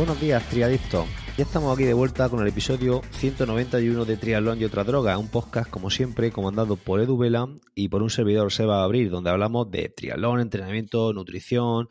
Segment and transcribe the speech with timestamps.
[0.00, 1.06] Buenos días, triadictos.
[1.36, 5.28] Ya estamos aquí de vuelta con el episodio 191 de Triatlón y otra droga, un
[5.28, 9.70] podcast como siempre comandado por Edu Vela y por un servidor Seba Abril, donde hablamos
[9.70, 11.90] de triatlón, entrenamiento, nutrición,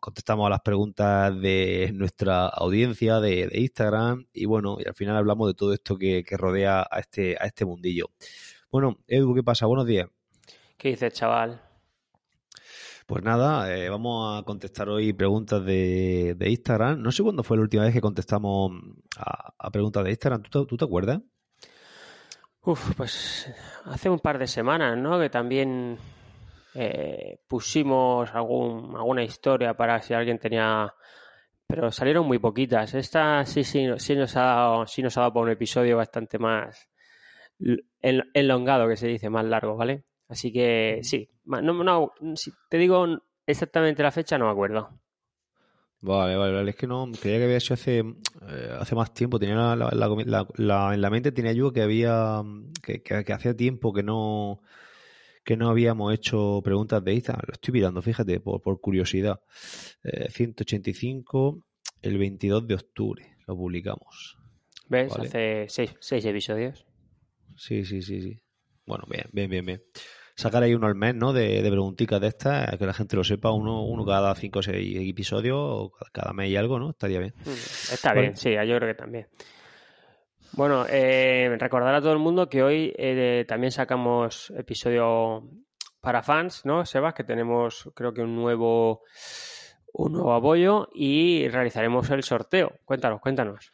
[0.00, 5.48] contestamos a las preguntas de nuestra audiencia de, Instagram y bueno, y al final hablamos
[5.48, 8.06] de todo esto que, que rodea a este, a este mundillo.
[8.70, 9.66] Bueno, Edu, ¿qué pasa?
[9.66, 10.08] Buenos días.
[10.78, 11.60] ¿Qué dices, chaval?
[13.12, 17.02] Pues nada, eh, vamos a contestar hoy preguntas de, Instagram.
[17.02, 18.72] No sé cuándo fue la última vez que contestamos
[19.18, 20.44] a, preguntas de Instagram.
[20.44, 21.20] ¿Tú, te acuerdas?
[22.62, 23.52] Uf, pues
[23.84, 25.20] hace un par de semanas, ¿no?
[25.20, 25.98] Que también
[26.74, 30.94] eh, pusimos algún, alguna historia para si alguien tenía...
[31.66, 32.94] Pero salieron muy poquitas.
[32.94, 36.38] Esta sí, sí, sí nos ha dado, sí nos ha dado por un episodio bastante
[36.38, 36.88] más
[38.00, 40.06] enlongado, que se dice, más largo, ¿vale?
[40.28, 43.06] Así que sí, no, no, si te digo
[43.46, 45.02] exactamente la fecha, no me acuerdo.
[46.00, 46.70] Vale, vale, vale.
[46.70, 49.38] Es que no, creía que había hecho hace, eh, hace más tiempo.
[49.38, 49.90] Tenía la,
[50.56, 52.42] la, en la mente tenía yo que había,
[52.82, 54.62] que, que, hacía tiempo que no,
[55.44, 57.44] que no habíamos hecho preguntas de Instagram.
[57.46, 59.40] Lo estoy mirando, fíjate, por, por curiosidad.
[60.30, 64.38] 185, eh, el 22 de octubre lo publicamos.
[64.88, 65.16] ¿Ves?
[65.16, 66.84] Hace seis, seis episodios.
[67.56, 68.42] Sí, sí, sí, sí.
[68.86, 69.82] Bueno, bien, bien, bien, bien
[70.34, 71.32] sacar ahí uno al mes, ¿no?
[71.32, 74.62] De, de preguntitas de estas, que la gente lo sepa, uno, uno cada cinco o
[74.62, 76.90] seis episodios, o cada mes y algo, ¿no?
[76.90, 77.34] Estaría bien.
[77.44, 77.50] Mm,
[77.92, 79.26] está bien, sí, yo creo que también.
[80.54, 85.48] Bueno, eh, recordar a todo el mundo que hoy eh, también sacamos episodio
[86.00, 87.14] para fans, ¿no, Sebas?
[87.14, 89.02] Que tenemos, creo que un nuevo,
[89.94, 92.80] un nuevo apoyo y realizaremos el sorteo.
[92.84, 93.72] Cuéntanos, cuéntanos.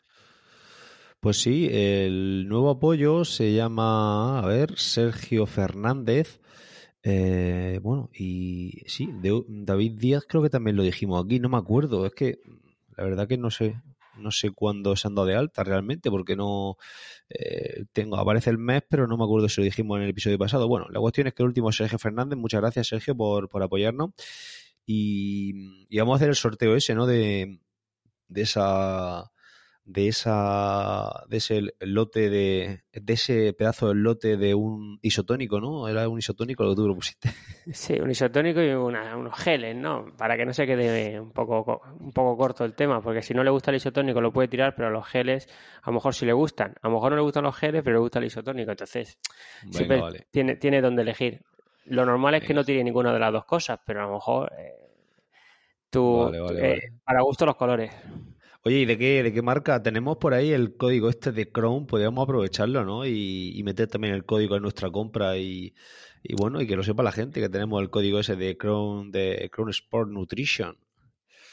[1.18, 6.40] Pues sí, el nuevo apoyo se llama, a ver, Sergio Fernández.
[7.02, 12.06] Eh, bueno, y sí, David Díaz creo que también lo dijimos aquí, no me acuerdo,
[12.06, 12.40] es que
[12.96, 13.80] la verdad que no sé,
[14.16, 16.76] no sé cuándo se han dado de alta realmente, porque no
[17.30, 20.38] eh, tengo, aparece el mes, pero no me acuerdo si lo dijimos en el episodio
[20.38, 20.68] pasado.
[20.68, 23.62] Bueno, la cuestión es que el último es Sergio Fernández, muchas gracias Sergio por, por
[23.62, 24.10] apoyarnos.
[24.86, 27.06] Y, y, vamos a hacer el sorteo ese, ¿no?
[27.06, 27.60] De,
[28.28, 29.30] de esa
[29.88, 35.88] de esa de ese lote de, de ese pedazo del lote de un isotónico, ¿no?
[35.88, 37.30] Era un isotónico lo que tú lo pusiste.
[37.72, 40.06] Sí, un isotónico y unos geles, ¿no?
[40.16, 43.42] Para que no se quede un poco un poco corto el tema, porque si no
[43.44, 45.48] le gusta el isotónico lo puede tirar, pero los geles
[45.82, 46.74] a lo mejor sí le gustan.
[46.82, 49.18] A lo mejor no le gustan los geles, pero le gusta el isotónico, entonces
[49.70, 51.42] siempre tiene tiene donde elegir.
[51.86, 54.52] Lo normal es que no tire ninguna de las dos cosas, pero a lo mejor
[54.58, 54.90] eh,
[55.90, 57.90] tú eh, para gusto los colores.
[58.68, 59.82] Oye, ¿y de qué, de qué marca?
[59.82, 63.06] Tenemos por ahí el código este de Chrome, podríamos aprovecharlo, ¿no?
[63.06, 65.74] Y, meter también el código en nuestra compra y,
[66.36, 69.50] bueno, y que lo sepa la gente que tenemos el código ese de Chrome, de
[69.50, 70.76] Chrome Sport Nutrition.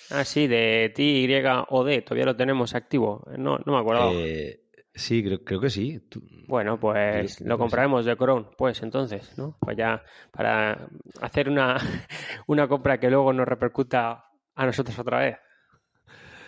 [0.10, 3.24] Ah, sí, de TYOD, todavía lo tenemos activo.
[3.38, 4.12] No, no me acuerdo.
[4.14, 6.02] Eh, sí, creo, creo, que sí.
[6.50, 9.56] Bueno, pues lo compraremos de Chrome, pues entonces, ¿no?
[9.62, 10.90] Pues ya para
[11.22, 11.78] hacer una,
[12.48, 15.38] una compra que luego nos repercuta a nosotros otra vez.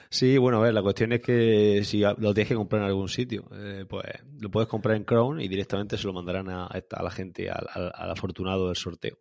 [0.09, 3.09] Sí, bueno, a ver, la cuestión es que si lo tienes que comprar en algún
[3.09, 4.05] sitio, eh, pues
[4.39, 7.91] lo puedes comprar en Chrome y directamente se lo mandarán a, a la gente, al,
[7.93, 9.17] afortunado del sorteo.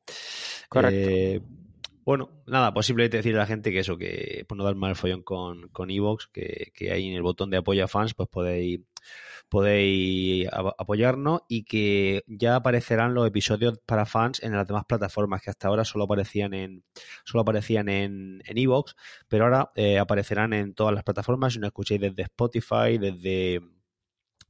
[0.68, 1.10] Correcto.
[1.10, 1.42] Eh,
[2.04, 5.22] bueno, nada, posiblemente decirle a la gente que eso, que por no dar mal follón
[5.22, 8.80] con, con Evox, que, que ahí en el botón de apoyo a fans, pues podéis
[9.48, 15.50] podéis apoyarnos y que ya aparecerán los episodios para fans en las demás plataformas que
[15.50, 16.84] hasta ahora solo aparecían en
[17.24, 18.96] solo aparecían en en Evox,
[19.28, 21.52] pero ahora eh, aparecerán en todas las plataformas.
[21.54, 23.60] Si no escucháis desde Spotify, desde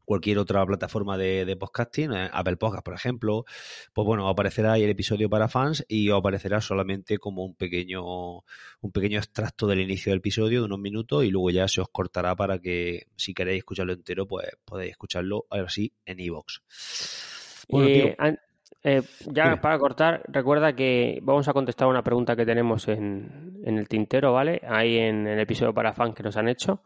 [0.07, 3.45] cualquier otra plataforma de, podcasting, eh, Apple Podcast, por ejemplo,
[3.93, 8.37] pues bueno, aparecerá ahí el episodio para fans y aparecerá solamente como un pequeño,
[8.81, 11.89] un pequeño extracto del inicio del episodio de unos minutos y luego ya se os
[11.91, 16.61] cortará para que si queréis escucharlo entero, pues podéis escucharlo ahora sí en iVoox.
[18.89, 23.79] Eh, ya para cortar, recuerda que vamos a contestar una pregunta que tenemos en, en
[23.79, 24.63] el tintero, ¿vale?
[24.65, 26.83] Ahí en el episodio para fans que nos han hecho.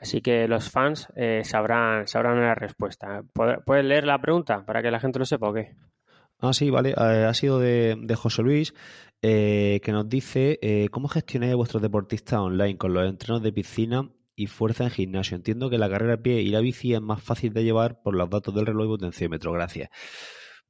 [0.00, 3.22] Así que los fans eh, sabrán, sabrán la respuesta.
[3.34, 5.76] ¿Puedes leer la pregunta para que la gente lo sepa o qué?
[6.38, 6.90] Ah, sí, vale.
[6.90, 8.72] Eh, ha sido de, José Luis,
[9.20, 10.58] eh, que nos dice
[10.90, 15.36] cómo gestionáis vuestros deportistas online con los entrenos de piscina y fuerza en gimnasio.
[15.36, 18.16] Entiendo que la carrera a pie y la bici es más fácil de llevar por
[18.16, 19.52] los datos del reloj y potenciómetro.
[19.52, 19.90] Gracias.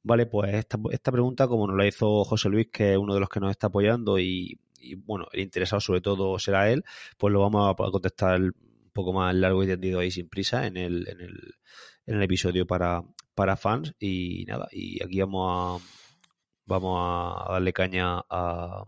[0.03, 3.21] Vale, pues esta, esta pregunta, como nos la hizo José Luis, que es uno de
[3.21, 4.59] los que nos está apoyando y,
[5.05, 6.83] bueno, el interesado sobre todo será él,
[7.17, 8.41] pues lo vamos a contestar
[8.91, 11.55] un poco más largo y tendido ahí sin prisa en el, en el,
[12.05, 13.01] en el episodio para,
[13.33, 15.85] para fans y nada, y aquí vamos a,
[16.65, 18.83] vamos a darle caña a,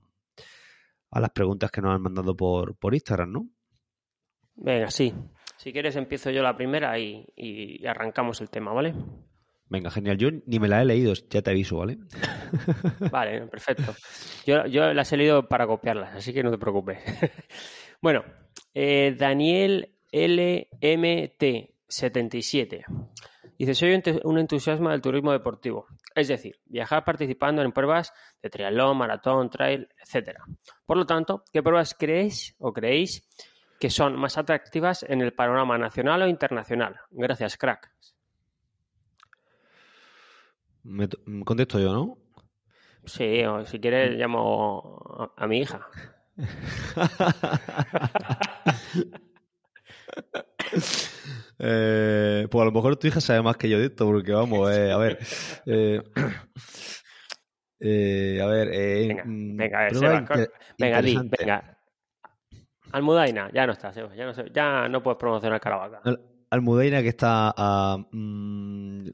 [1.11, 3.49] a las preguntas que nos han mandado por, por Instagram, ¿no?
[4.55, 5.13] Venga, sí.
[5.57, 8.93] Si quieres empiezo yo la primera y, y arrancamos el tema, ¿vale?
[9.69, 10.17] Venga, genial.
[10.17, 11.97] Yo ni me la he leído, ya te aviso, ¿vale?
[13.11, 13.95] Vale, perfecto.
[14.45, 16.99] Yo, yo las he leído para copiarlas, así que no te preocupes.
[18.01, 18.23] bueno,
[18.73, 22.85] eh, Daniel LMT77.
[23.57, 28.11] Dice, soy un entusiasmo del turismo deportivo, es decir, viajar participando en pruebas
[28.41, 30.39] de triatlón, maratón, trail, etc.
[30.85, 33.27] Por lo tanto, ¿qué pruebas creéis o creéis
[33.83, 37.01] que son más atractivas en el panorama nacional o internacional.
[37.11, 37.91] Gracias, crack.
[40.83, 41.09] Me,
[41.43, 42.17] contesto yo, ¿no?
[43.03, 45.85] Sí, o si quieres llamo a, mi hija.
[51.59, 54.71] eh, pues a lo mejor tu hija sabe más que yo de esto, porque vamos,
[54.71, 55.19] eh, a ver.
[57.85, 58.69] Eh, a ver.
[58.69, 60.47] venga, mm, venga, venga,
[60.79, 61.77] venga, venga,
[62.93, 65.99] Almudaina, ya no está, ya no, ya no puedes promocionar Caravaca.
[66.51, 69.09] Almudaina que está a 5 mm,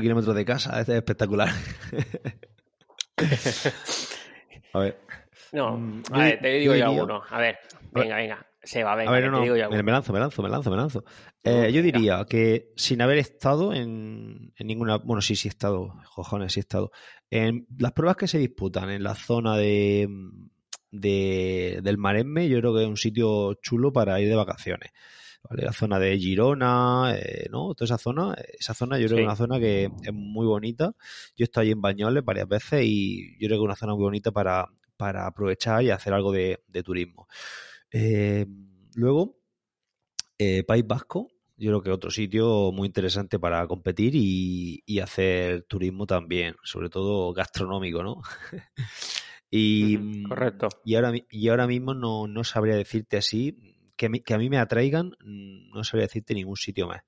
[0.00, 1.48] kilómetros de casa, este es espectacular.
[4.72, 4.98] a ver.
[5.52, 7.22] No, mm, a ver, te digo yo, uno.
[7.28, 7.58] A ver,
[7.92, 8.46] venga, venga.
[8.64, 10.70] Se va, venga, a ver, no, te digo yo Me lanzo, me lanzo, me lanzo,
[10.70, 11.04] me lanzo.
[11.42, 14.98] Eh, yo diría que sin haber estado en, en, ninguna.
[14.98, 16.92] Bueno, sí, sí he estado, cojones, sí he estado.
[17.30, 20.08] En las pruebas que se disputan en la zona de
[20.92, 24.92] de, del Maresme, yo creo que es un sitio chulo para ir de vacaciones.
[25.48, 25.64] ¿vale?
[25.64, 27.74] La zona de Girona, eh, ¿no?
[27.74, 30.94] Toda esa zona, esa zona yo creo que es una zona que es muy bonita.
[31.36, 33.94] Yo he estado allí en Bañoles varias veces y yo creo que es una zona
[33.94, 37.26] muy bonita para, para aprovechar y hacer algo de, turismo.
[37.92, 38.46] Eh,
[38.94, 39.38] luego,
[40.38, 45.62] eh, País Vasco, yo creo que otro sitio muy interesante para competir y, y hacer
[45.64, 48.22] turismo también, sobre todo gastronómico, ¿no?
[49.54, 50.68] Y, Correcto.
[50.82, 54.56] Y ahora, y ahora mismo no, no sabría decirte así, que, que a mí me
[54.56, 57.02] atraigan, no sabría decirte ningún sitio más.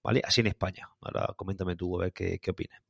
[0.00, 0.22] ¿Vale?
[0.24, 0.88] Así en España.
[1.00, 2.80] Ahora coméntame tú a ver qué, qué opinas.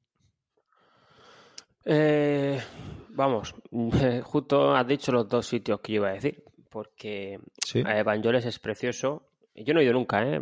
[1.85, 2.61] Eh,
[3.09, 3.55] vamos,
[4.25, 7.85] justo has dicho los dos sitios que yo iba a decir, porque ¿Sí?
[7.87, 9.29] Es precioso.
[9.55, 10.41] Yo no he ido nunca, ¿eh?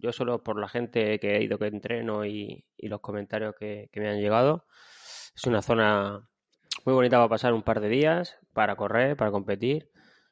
[0.00, 3.88] Yo solo por la gente que he ido que entreno y, y los comentarios que,
[3.92, 4.64] que, me han llegado.
[5.34, 6.28] Es una zona
[6.84, 9.90] muy bonita para pasar un par de días, para correr, para competir.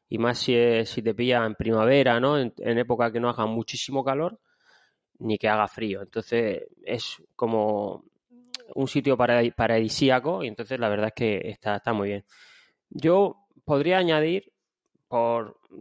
[0.08, 0.54] Y más si,
[0.86, 2.38] si te pilla en primavera, ¿no?
[2.38, 4.38] En, época que no haga muchísimo calor,
[5.18, 6.02] ni que haga frío.
[6.02, 8.04] Entonces es como
[8.76, 12.24] un sitio paradisíaco y entonces la verdad es que está, está muy bien.
[12.90, 14.52] Yo podría añadir,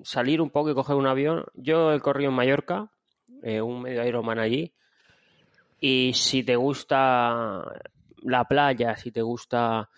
[0.04, 2.92] salir un poco y coger un avión, yo he corrido en Mallorca,
[3.42, 4.74] eh, un medio Ironman allí,
[5.80, 7.64] y si te gusta
[8.22, 9.90] la playa, si te gusta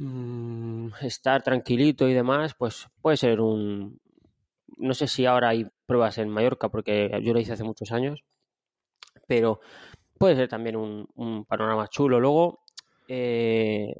[0.00, 4.00] Mm, estar tranquilito y demás, pues puede ser un...
[4.76, 8.22] No sé si ahora hay pruebas en Mallorca, porque yo lo hice hace muchos años,
[9.26, 9.60] pero
[10.18, 12.20] puede ser también un, panorama chulo.
[12.20, 12.60] Luego,
[13.08, 13.92] eh,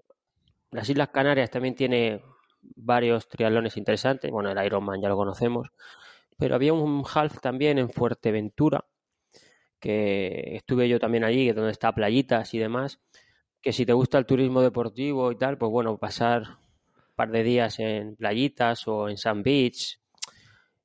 [0.71, 2.23] las Islas Canarias también tiene
[2.61, 4.31] varios triatlones interesantes.
[4.31, 5.69] Bueno, el Ironman ya lo conocemos,
[6.37, 8.85] pero había un half también en Fuerteventura,
[9.81, 13.01] que estuve yo también allí, donde está playitas y demás
[13.61, 17.43] que si te gusta el turismo deportivo y tal, pues bueno, pasar un par de
[17.43, 20.01] días en playitas o en Sand Beach,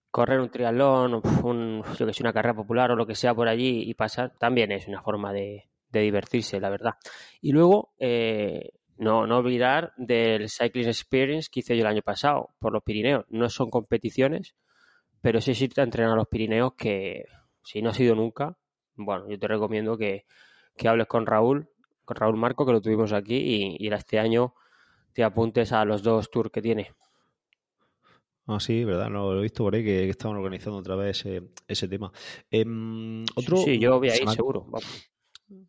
[0.09, 3.47] correr un triatlón, un, yo que sé, una carrera popular o lo que sea por
[3.47, 6.93] allí y pasar, también es una forma de, divertirse, la verdad.
[7.39, 12.49] Y luego, eh, no, no olvidar del Cycling Experience que hice yo el año pasado
[12.59, 13.25] por los Pirineos.
[13.29, 14.55] No son competiciones,
[15.21, 17.25] pero sí irte a entrenar a los Pirineos que
[17.63, 18.57] si no has ido nunca,
[18.95, 20.25] bueno, yo te recomiendo que,
[20.77, 21.69] que hables con Raúl
[22.05, 24.53] con Raúl Marco, que lo tuvimos aquí, y, y este año
[25.13, 26.91] te apuntes a los dos tours que tiene.
[28.45, 31.23] Ah, sí, verdad, no, lo he visto por ahí que, estaban organizando otra vez
[31.67, 32.11] ese, tema.
[32.51, 34.67] Em, otro, sí, yo voy ahí seguro.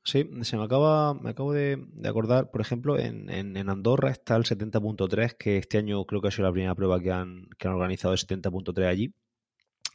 [0.03, 4.45] Sí, se me acaba, me acabo de, acordar, por ejemplo, en, en, Andorra está el
[4.45, 7.75] 70.3, que este año creo que ha sido la primera prueba que han, que han
[7.75, 9.15] organizado el 70.3 allí.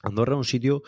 [0.03, 0.83] Andorra es un sitio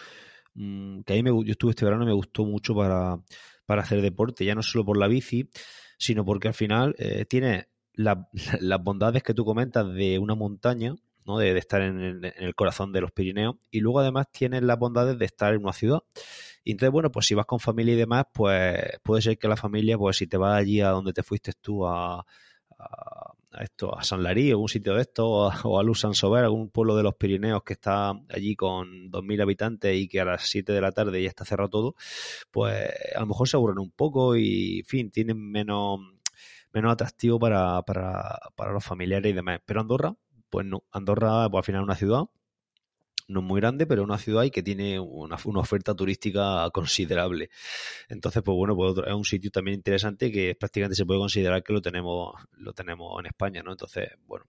[0.54, 3.18] mm, que a mí me, yo estuve este verano y me gustó mucho para,
[3.66, 5.50] para hacer deporte, ya no solo por la bici,
[5.98, 11.38] sino porque al final eh, tiene las bondades que tú comentas de una montaña, ¿no?
[11.38, 15.25] de, estar en el, corazón de los Pirineos, y luego además tienes las bondades de
[15.25, 16.00] estar en una ciudad.
[16.63, 19.58] Y entonces, bueno, pues si vas con familia y demás, pues puede ser que la
[19.58, 22.25] familia, pues si te vas allí a donde te fuiste tú a,
[22.80, 26.70] a, esto, a San Larí, algún sitio de esto, o a, o a Luz algún
[26.70, 30.72] pueblo de los Pirineos que está allí con 2.000 habitantes y que a las 7
[30.72, 31.96] de la tarde ya está cerrado todo,
[32.51, 36.00] pues a lo mejor se aburren un poco y, en fin, tienen menos,
[36.74, 39.60] menos atractivo para, para, para los familiares y demás.
[39.66, 40.16] Pero Andorra,
[40.51, 42.25] pues no, Andorra pues, al final es una ciudad
[43.31, 47.50] no es muy grande, pero es una ciudad y que tiene una, oferta turística considerable.
[48.10, 51.74] Entonces, pues bueno, pues es un sitio también interesante que prácticamente se puede considerar que
[51.74, 53.72] lo tenemos, lo tenemos en España, ¿no?
[53.72, 54.46] Entonces, bueno,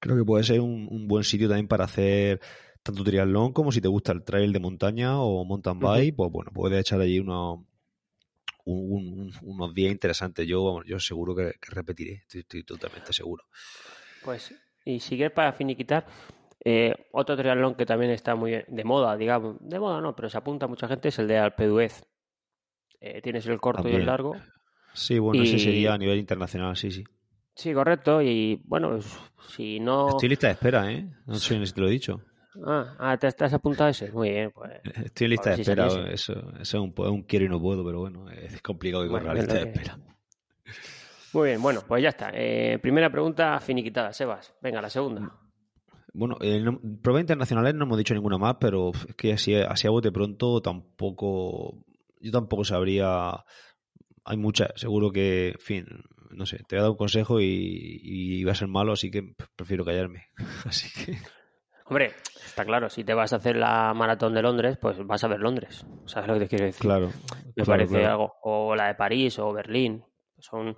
[0.00, 2.40] creo que puede ser un, buen sitio también para hacer
[2.82, 6.50] tanto triatlón como si te gusta el trail de montaña o mountain bike, pues bueno,
[6.52, 7.60] puedes echar allí unos,
[8.64, 10.46] unos días interesantes.
[10.46, 13.44] Yo, yo seguro que, repetiré, estoy, totalmente seguro.
[14.26, 14.52] Pues,
[14.84, 16.04] y sigue para finiquitar,
[16.64, 20.36] eh, otro triatlón que también está muy de moda, digamos, de moda no, pero se
[20.36, 22.02] apunta a mucha gente es el de Alpe d'Huez.
[23.00, 24.34] Eh, tienes el corto y el largo.
[24.92, 27.04] Sí, bueno, ese sería a nivel internacional, sí, sí.
[27.54, 28.20] Sí, correcto.
[28.20, 28.98] Y bueno,
[29.48, 30.08] si no.
[30.08, 31.08] Estoy lista de espera, ¿eh?
[31.26, 32.20] No sé si te lo he dicho.
[32.66, 34.10] Ah, ah ¿te estás apuntado a ese?
[34.10, 34.72] Muy bien, pues.
[35.04, 35.86] Estoy lista de espera.
[36.10, 39.34] Eso, es un, un, quiero y no puedo, pero bueno, es complicado que corra la
[39.34, 39.98] lista de espera.
[41.32, 42.30] Muy bien, bueno, pues ya está.
[42.32, 44.54] Eh, primera pregunta finiquitada, Sebas.
[44.60, 45.32] Venga, la segunda.
[46.12, 46.64] Bueno, eh,
[47.02, 50.62] pruebas internacionales no hemos dicho ninguna más, pero es que así, así a bote pronto
[50.62, 51.84] tampoco.
[52.20, 53.44] Yo tampoco sabría.
[54.24, 55.86] Hay muchas, seguro que, en fin,
[56.30, 59.10] no sé, te voy a dar un consejo y, y va a ser malo, así
[59.10, 60.28] que prefiero callarme.
[60.64, 61.18] Así que.
[61.88, 62.14] Hombre,
[62.44, 65.38] está claro, si te vas a hacer la maratón de Londres, pues vas a ver
[65.38, 65.86] Londres.
[66.06, 66.80] ¿Sabes lo que te quiero decir?
[66.80, 67.12] Claro.
[67.54, 68.34] Me parece algo.
[68.42, 70.02] O la de París o Berlín.
[70.38, 70.76] Son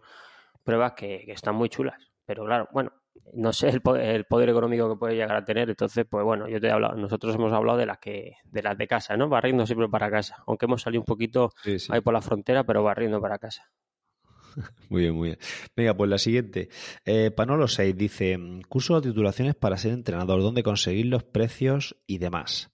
[0.68, 1.96] pruebas que, que, están muy chulas.
[2.26, 2.92] Pero claro, bueno,
[3.32, 5.70] no sé el poder, económico que puede llegar a tener.
[5.70, 8.76] Entonces, pues bueno, yo te he hablado, nosotros hemos hablado de las que, de las
[8.76, 9.30] de casa, ¿no?
[9.30, 10.44] Barriendo siempre para casa.
[10.46, 11.54] Aunque hemos salido un poquito
[11.88, 13.70] ahí por la frontera, pero barriendo para casa.
[14.90, 15.38] Muy bien, muy bien.
[15.75, 16.68] Venga, pues la siguiente.
[17.06, 22.18] Eh, Panolo 6 dice: curso de titulaciones para ser entrenador, dónde conseguir los precios y
[22.18, 22.70] demás.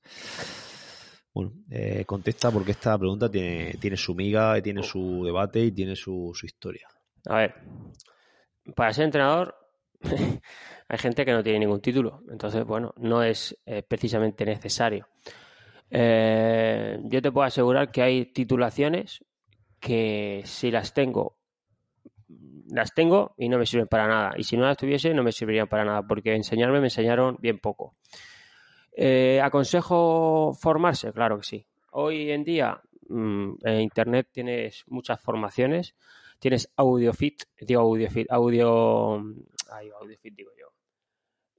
[1.33, 5.95] Bueno, eh, contesta porque esta pregunta tiene, tiene su miga, tiene su debate y tiene
[5.95, 6.89] su, su historia.
[7.27, 7.55] A ver,
[8.75, 9.57] para ser entrenador
[10.89, 15.09] hay gente que no tiene ningún título, entonces, bueno, no es eh, precisamente necesario.
[15.91, 19.25] Eh, yo te puedo asegurar que hay titulaciones
[19.81, 21.39] que si las tengo,
[22.69, 24.33] las tengo y no me sirven para nada.
[24.37, 27.59] Y si no las tuviese, no me servirían para nada, porque enseñarme me enseñaron bien
[27.59, 27.95] poco.
[28.97, 31.13] Eh, ¿Aconsejo formarse?
[31.13, 31.67] Claro que sí.
[31.93, 35.95] Hoy en día mm, en Internet tienes muchas formaciones.
[36.45, 39.17] Tienes AudioFit, digo AudioFit, audio
[39.73, 39.91] Ahí
[40.25, 40.67] digo yo.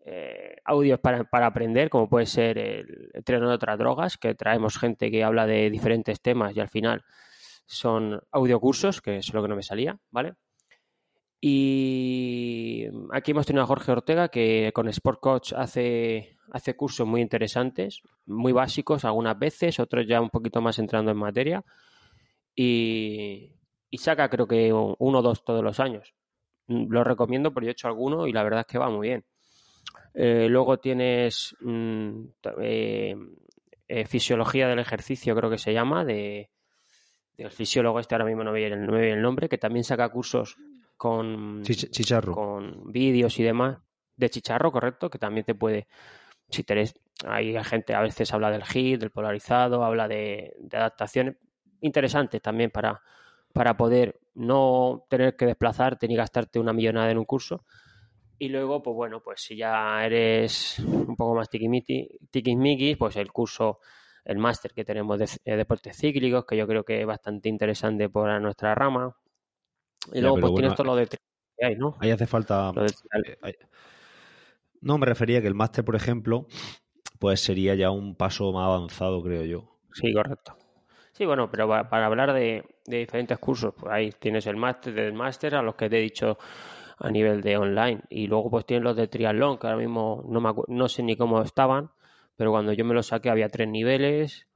[0.06, 4.78] Eh, audios para, para, aprender, como puede ser el, tren de otras drogas, que traemos
[4.78, 7.04] gente que habla de diferentes temas y al final
[7.66, 10.36] son audiocursos, que es lo que no me salía, ¿vale?
[11.42, 17.22] Y aquí hemos tenido a Jorge Ortega, que con Sport Coach hace, hace cursos muy
[17.22, 21.66] interesantes, muy básicos algunas veces, otros ya un poquito más entrando en materia.
[22.56, 23.56] Y,
[23.90, 26.14] y saca creo que uno o dos todos los años.
[26.68, 29.08] Mm, lo recomiendo porque yo he hecho alguno y la verdad es que va muy
[29.08, 29.26] bien.
[30.14, 32.26] Eh, luego tienes mm,
[32.62, 33.16] eh,
[33.88, 36.50] eh, fisiología del ejercicio, creo que se llama, de,
[37.38, 40.58] del fisiólogo este, ahora mismo no me viene el, el nombre, que también saca cursos
[40.98, 42.34] con, chicharro.
[42.34, 43.78] con vídeos y demás.
[44.16, 45.88] De chicharro, correcto, que también te puede,
[46.50, 51.36] si tenés, hay gente a veces habla del HIT, del polarizado, habla de, de adaptaciones
[51.82, 53.02] interesantes también para,
[53.56, 57.64] para poder no tener que desplazarte ni gastarte una millonada en un curso.
[58.38, 63.80] Y luego, pues bueno, pues si ya eres un poco más tiquismiquis, pues el curso,
[64.26, 68.42] el máster que tenemos de, deportes cíclicos, que yo creo que es bastante interesante para
[68.42, 69.16] nuestra rama.
[70.12, 71.08] Y luego, pues tienes todo lo de
[71.62, 71.96] ahí, ¿no?
[72.00, 72.74] Ahí hace falta.
[72.76, 73.58] Eh,
[74.82, 76.48] no, me refería que el máster, por ejemplo,
[77.20, 79.80] pues sería ya un paso más avanzado, creo yo.
[79.94, 80.58] Sí, correcto.
[81.16, 85.56] Sí, bueno, pero para, hablar de, diferentes cursos, pues ahí tienes el máster del máster
[85.56, 86.38] a los que te he dicho
[86.98, 88.02] a nivel de online.
[88.10, 91.16] Y luego pues tienes los de triatlón, que ahora mismo no, me no sé ni
[91.16, 91.90] cómo estaban,
[92.36, 94.50] pero cuando yo me los saqué había tres niveles.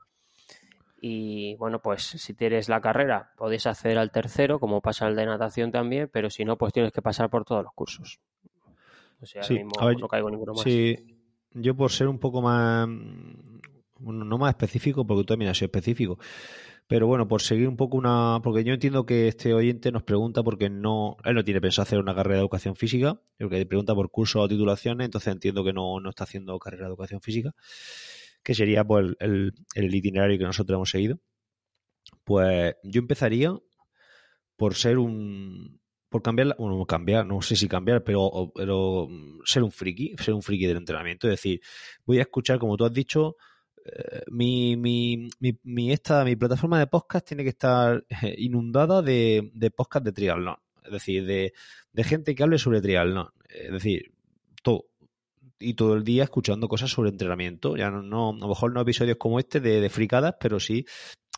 [1.00, 5.28] Y bueno, pues si tienes la carrera, podéis acceder al tercero, como pasa el de
[5.28, 8.20] natación también, pero si no, pues tienes que pasar por todos los cursos.
[9.22, 10.64] O sea, ahora mismo no caigo ninguno más.
[10.64, 11.16] Sí,
[11.54, 12.86] yo por ser un poco más
[14.00, 16.20] no más específico, porque tú también has sido específico.
[16.88, 18.40] Pero bueno, por seguir un poco una.
[18.44, 21.18] Porque yo entiendo que este oyente nos pregunta porque no.
[21.24, 24.48] Él no tiene pensado hacer una carrera de educación física, que pregunta por cursos o
[24.48, 27.54] titulaciones, entonces entiendo que no, no está haciendo carrera de educación física,
[28.44, 31.20] que sería pues el, el itinerario que nosotros hemos seguido.
[32.24, 33.56] Pues yo empezaría
[34.58, 35.80] por ser un,
[36.10, 39.08] por cambiar, bueno, cambiar, no sé si cambiar, pero, pero
[39.46, 41.28] ser un friki, ser un friki del entrenamiento.
[41.28, 41.62] Es decir,
[42.06, 43.36] voy a escuchar, como tú has dicho,
[44.32, 45.30] mi, mi,
[45.64, 50.12] mi, esta, mi plataforma de podcast tiene que estar eh, inundada de, de podcast de
[50.12, 50.58] triatlón.
[50.84, 51.54] Es decir, de,
[51.94, 53.30] de gente que hable sobre triatlón.
[53.50, 54.12] Es decir,
[54.64, 54.86] todo
[55.60, 57.76] y todo el día escuchando cosas sobre entrenamiento.
[57.76, 60.86] Ya no, no, a lo mejor no episodios como este de, de fricadas, pero sí,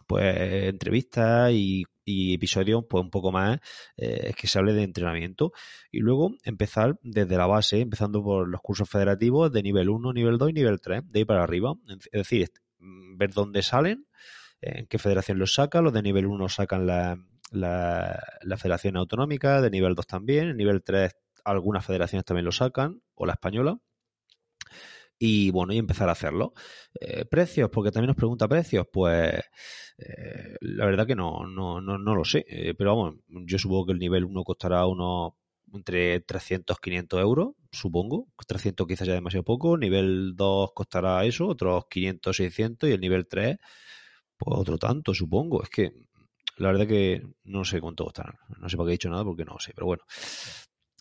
[0.07, 0.35] pues
[0.69, 3.59] entrevistas y y pues un poco más
[3.97, 5.51] eh, que se hable de entrenamiento
[5.91, 10.37] y luego empezar desde la base, empezando por los cursos federativos de nivel 1, nivel
[10.37, 11.73] 2 y nivel 3, de ahí para arriba.
[11.87, 12.49] Es decir,
[12.79, 14.07] mm, ver dónde salen,
[14.61, 17.17] en qué federación los saca, los de nivel 1 sacan la,
[17.51, 22.51] la, la federación autonómica, de nivel 2 también, en nivel 3 algunas federaciones también lo
[22.51, 23.79] sacan, o la española
[25.23, 26.53] y bueno, y empezar a hacerlo.
[26.99, 29.31] Eh, precios, porque también nos pregunta precios, pues
[29.99, 33.85] eh, la verdad que no, no, no, no lo sé, eh, pero vamos, yo supongo
[33.85, 35.33] que el nivel 1 costará unos
[35.73, 41.85] entre 300 500 euros, supongo, 300 quizás ya demasiado poco, nivel 2 costará eso, otros
[41.87, 43.57] 500, 600 y el nivel 3
[44.37, 45.93] pues otro tanto, supongo, es que
[46.57, 49.45] la verdad que no sé cuánto costará, no sé por qué he dicho nada porque
[49.45, 50.03] no sé, pero bueno,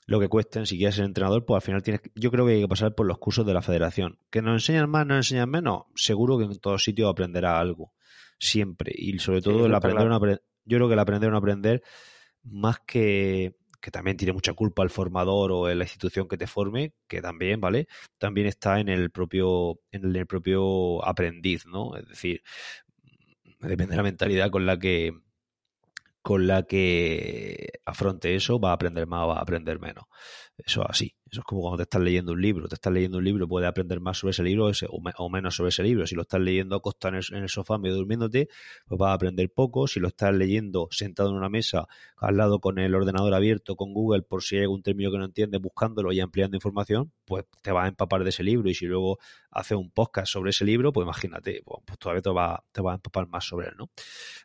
[0.07, 2.61] lo que cuesten, si quieres ser entrenador, pues al final tienes, yo creo que hay
[2.61, 4.19] que pasar por los cursos de la federación.
[4.31, 7.93] Que nos enseñan más, nos enseñan menos, seguro que en todos sitios aprenderá algo,
[8.39, 8.93] siempre.
[8.97, 11.83] Y sobre todo el aprender, yo creo que el aprender a no aprender,
[12.43, 16.93] más que que también tiene mucha culpa el formador o la institución que te forme,
[17.09, 17.89] que también, ¿vale?
[18.19, 21.97] También está en el propio, en el propio aprendiz, ¿no?
[21.97, 22.43] Es decir,
[23.61, 25.13] depende de la mentalidad con la que,
[26.23, 30.05] con la que afronte eso, va a aprender más o va a aprender menos.
[30.59, 31.15] Eso es así.
[31.31, 32.69] Eso es como cuando te estás leyendo un libro.
[32.69, 35.83] Te estás leyendo un libro, puedes aprender más sobre ese libro o, menos sobre ese
[35.83, 36.07] libro.
[36.07, 38.49] Si lo estás leyendo acostado en el, sofá medio durmiéndote,
[38.87, 39.87] pues vas a aprender poco.
[39.87, 43.95] Si lo estás leyendo sentado en una mesa al lado con el ordenador abierto con
[43.95, 47.73] Google por si hay algún término que no entiendes, buscándolo y ampliando información, pues te
[47.73, 48.69] vas a empapar de ese libro.
[48.69, 49.19] Y si luego
[49.51, 52.93] haces un podcast sobre ese libro, pues imagínate, pues, pues todavía te vas te va
[52.93, 53.91] a empapar más sobre él, ¿no?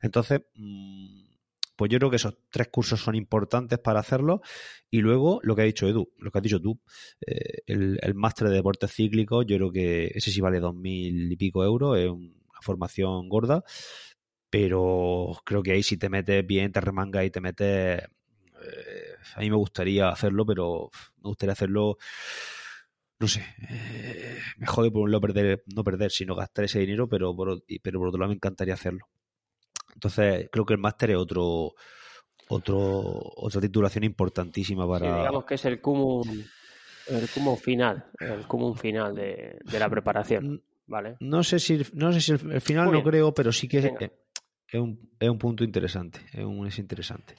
[0.02, 1.35] Entonces, mmm,
[1.76, 4.42] pues yo creo que esos tres cursos son importantes para hacerlo.
[4.90, 6.80] Y luego lo que ha dicho Edu, lo que has dicho tú,
[7.26, 11.38] eh, el, máster de deportes cíclicos, yo creo que ese sí vale dos mil y
[11.38, 13.64] pico euros, es una formación gorda,
[14.50, 18.02] pero creo que ahí si te metes bien, te remangas y te metes...
[18.02, 21.98] Eh, a mí me gustaría hacerlo, pero me gustaría hacerlo
[23.20, 27.08] no sé, eh, me jode por un lado perder, no perder, sino gastar ese dinero,
[27.08, 27.34] pero
[27.82, 29.08] pero por otro lado me encantaría hacerlo.
[29.96, 31.74] Entonces, creo que el máster es otro,
[32.50, 32.78] otro,
[33.38, 35.18] otra titulación importantísima para.
[35.18, 36.28] digamos que es el cumum,
[37.08, 40.62] el cumum final, el cumum final de, la preparación.
[40.88, 41.18] ¿Vale?
[41.20, 43.86] No sé si, no sé si el, final no creo, pero sí que es,
[44.68, 46.20] es, un, es un punto interesante.
[46.32, 47.36] Es, un, es interesante.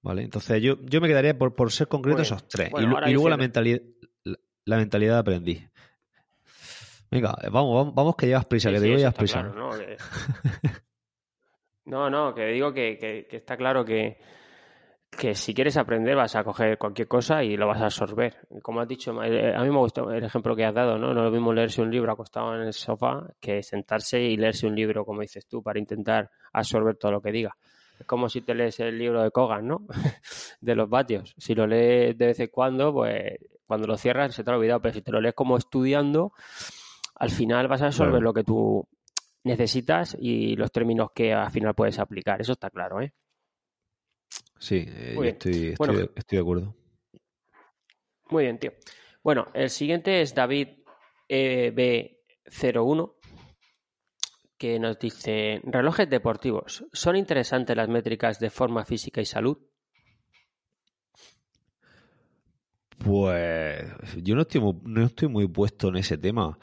[0.00, 2.70] Vale, entonces yo, yo me quedaría por, por ser concreto esos tres.
[2.78, 3.80] y, luego la mentalidad,
[4.64, 5.68] la, mentalidad de aprendiz.
[7.10, 9.42] Venga, vamos, vamos, que llevas prisa, que te digo llevas prisa.
[11.84, 12.10] ¿no?
[12.10, 12.34] ¿no?
[12.34, 14.18] que digo que, está claro que,
[15.10, 18.46] que, si quieres aprender vas a coger cualquier cosa y lo vas a absorber.
[18.60, 21.14] Como has dicho, eh, a mí me gustó el ejemplo que has dado, ¿no?
[21.14, 24.66] No es lo mismo leerse un libro acostado en el sofá que sentarse y leerse
[24.66, 27.56] un libro, como dices tú, para intentar absorber todo lo que diga.
[27.98, 29.86] Es como si te lees el libro de Kogan, ¿no?
[30.60, 31.34] de los vatios.
[31.38, 34.80] Si lo lees de vez en cuando, pues cuando lo cierras se te ha olvidado,
[34.80, 36.32] pero si te lo lees como estudiando,
[37.18, 38.86] al final vas a resolver lo que tú
[39.44, 42.40] necesitas y los términos que al final puedes aplicar.
[42.40, 43.12] Eso está claro, ¿eh?
[44.58, 45.74] Sí, eh, estoy,
[46.30, 46.74] de acuerdo.
[48.30, 48.72] Muy bien, tío.
[49.22, 50.68] Bueno, el siguiente es David
[51.28, 53.14] EB01,
[54.58, 59.58] que nos dice, relojes deportivos, ¿son interesantes las métricas de forma física y salud?
[62.98, 63.84] Pues
[64.22, 66.58] yo no estoy muy, no estoy muy puesto en ese tema.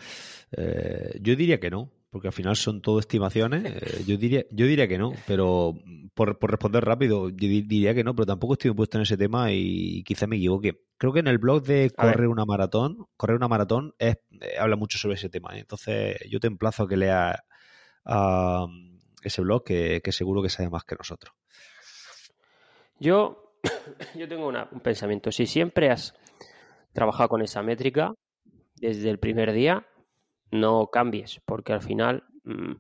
[0.52, 3.64] Eh, yo diría que no, porque al final son todo estimaciones.
[3.74, 5.76] Eh, yo diría, yo diría que no, pero
[6.14, 9.52] por, responder rápido, yo diría que no, pero tampoco estoy muy puesto en ese tema
[9.52, 10.82] y quizá me equivoque.
[10.98, 14.76] Creo que en el blog de correr una maratón, correr una maratón es, eh, habla
[14.76, 15.58] mucho sobre ese tema.
[15.58, 17.36] Entonces yo te emplazo a que leas
[19.24, 21.34] ese blog que, seguro que sabe más que nosotros.
[23.00, 23.43] Yo,
[24.16, 25.32] yo tengo un pensamiento.
[25.32, 26.14] Si siempre has
[26.94, 28.14] trabajado con esa métrica
[28.76, 29.88] desde el primer día,
[30.52, 32.74] no cambies, porque al final mm,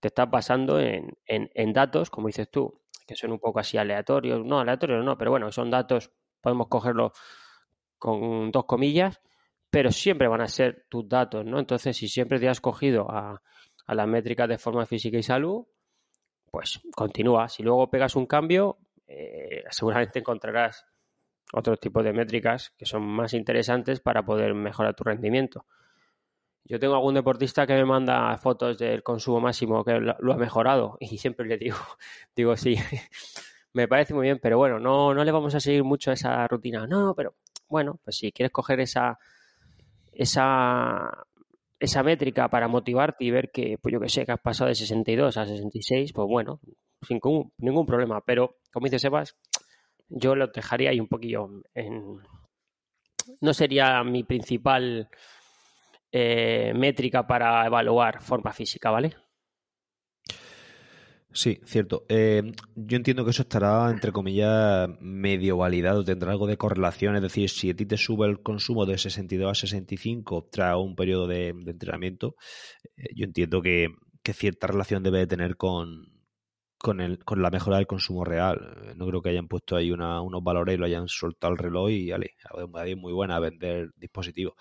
[0.00, 4.44] te estás basando en, en, datos, como dices tú, que son un poco así aleatorios.
[4.44, 7.12] No, aleatorios no, pero bueno, son datos, podemos cogerlo
[7.98, 9.20] con dos comillas,
[9.70, 11.58] pero siempre van a ser tus datos, ¿no?
[11.58, 13.42] Entonces, si siempre te has cogido a,
[13.86, 15.66] a las métricas de forma física y salud,
[16.50, 17.48] pues continúa.
[17.48, 20.86] Si luego pegas un cambio, eh, seguramente encontrarás
[21.52, 25.64] otros tipos de métricas que son más interesantes para poder mejorar tu rendimiento.
[26.64, 30.96] Yo tengo algún deportista que me manda fotos del consumo máximo que lo ha mejorado
[31.00, 31.78] y siempre le digo,
[32.36, 32.76] digo sí,
[33.72, 36.86] me parece muy bien, pero bueno, no, no le vamos a seguir mucho esa rutina.
[36.86, 37.34] No, pero
[37.68, 39.18] bueno, pues si quieres coger esa,
[40.12, 41.26] esa,
[41.78, 44.74] esa métrica para motivarte y ver que, pues yo que sé, que has pasado de
[44.74, 46.60] 62 a 66, pues bueno,
[47.06, 47.20] sin
[47.58, 48.20] ningún problema.
[48.24, 49.36] Pero, como dice Sebas,
[50.08, 52.18] yo lo dejaría ahí un poquillo en...
[53.40, 55.10] No sería mi principal
[56.10, 59.14] eh, métrica para evaluar forma física, ¿vale?
[61.32, 62.06] Sí, cierto.
[62.08, 62.42] Eh,
[62.74, 67.50] yo entiendo que eso estará, entre comillas, medio validado, tendrá algo de correlación, es decir,
[67.50, 71.48] si a ti te sube el consumo de 62 a 65 tras un periodo de,
[71.48, 72.34] entrenamiento,
[72.96, 73.88] eh, yo entiendo que,
[74.34, 76.17] cierta relación debe de tener con,
[76.78, 78.94] con, el, con la mejora del consumo real.
[78.96, 82.10] No creo que hayan puesto ahí unos valores y lo hayan soltado el reloj y,
[82.10, 82.36] vale,
[82.86, 84.54] es muy buena a vender dispositivos.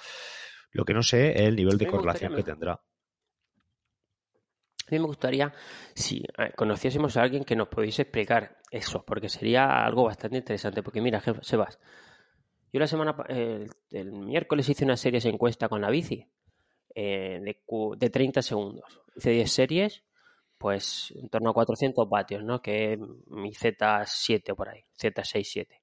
[0.72, 2.74] Lo que no sé es el nivel de correlación que tendrá.
[2.74, 5.54] A mí me gustaría
[5.94, 6.24] si
[6.56, 10.82] conociésemos a alguien que nos pudiese explicar eso, porque sería algo bastante interesante.
[10.82, 11.78] Porque mira, Sebas,
[12.72, 16.26] yo la semana, el, miércoles hice una serie de encuesta con la bici
[16.96, 17.62] eh, de,
[17.98, 19.02] de 30 segundos.
[19.16, 20.04] Hice 10 series,
[20.58, 22.62] pues en torno a 400 vatios, ¿no?
[22.62, 25.82] Que mi Z7 por ahí, Z67.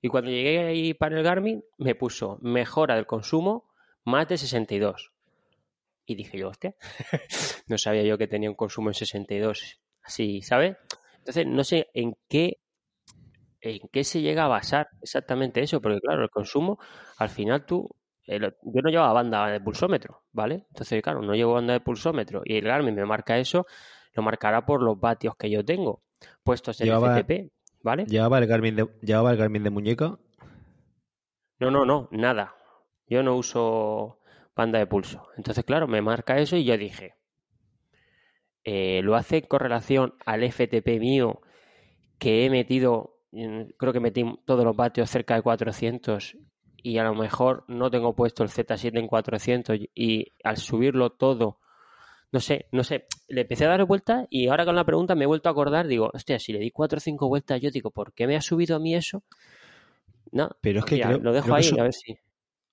[0.00, 3.68] Y cuando llegué ahí para el Garmin, me puso mejora del consumo
[4.04, 5.12] más de 62.
[6.06, 6.74] Y dije yo, hostia,
[7.68, 10.76] no sabía yo que tenía un consumo en 62, así, ¿sabes?
[11.18, 12.58] Entonces, no sé en qué,
[13.60, 16.78] en qué se llega a basar exactamente eso, porque claro, el consumo,
[17.18, 17.88] al final tú,
[18.26, 20.66] yo no llevaba banda de pulsómetro, ¿vale?
[20.70, 23.66] Entonces, claro, no llevo banda de pulsómetro y el Garmin me marca eso,
[24.14, 26.02] lo marcará por los vatios que yo tengo
[26.42, 28.04] puestos en el FTP, ¿vale?
[28.06, 30.18] ¿Llevaba el Garmin de, ¿llevaba el Garmin de muñeca?
[31.58, 32.54] No, no, no, nada.
[33.06, 34.18] Yo no uso
[34.54, 35.28] banda de pulso.
[35.36, 37.14] Entonces, claro, me marca eso y yo dije,
[38.64, 41.40] eh, lo hace en correlación al FTP mío
[42.18, 43.18] que he metido,
[43.76, 46.36] creo que metí todos los vatios cerca de 400
[46.76, 51.58] y a lo mejor no tengo puesto el Z7 en 400 y al subirlo todo,
[52.32, 55.24] no sé, no sé, le empecé a dar vueltas y ahora con la pregunta me
[55.24, 57.90] he vuelto a acordar, digo, hostia, si le di 4 o 5 vueltas, yo digo,
[57.90, 59.22] ¿por qué me ha subido a mí eso?
[60.32, 62.16] No, pero es que lo dejo ahí a ver si.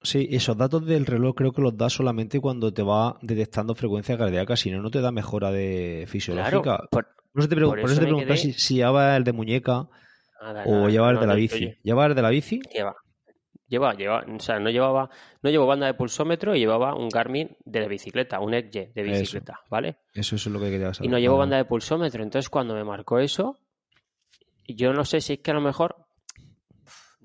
[0.02, 4.18] Sí, esos datos del reloj creo que los da solamente cuando te va detectando frecuencia
[4.18, 6.88] cardíaca, si no, no te da mejora de fisiológica.
[6.90, 9.90] por, eso te, pregunto si, lleva el de muñeca
[10.66, 11.76] o lleva el de la bici.
[11.84, 12.62] ¿Lleva el de la bici?
[12.74, 12.96] Lleva.
[13.70, 15.10] Lleva, lleva, o sea, no llevaba,
[15.44, 19.62] no llevaba banda de pulsómetro y llevaba un Garmin de bicicleta, un Edge de bicicleta,
[19.70, 20.00] ¿vale?
[20.14, 21.08] Eso, es lo que quería saber.
[21.08, 23.60] Y no llevo banda de pulsómetro, entonces cuando me marcó eso,
[24.68, 26.08] yo no sé si es que a lo mejor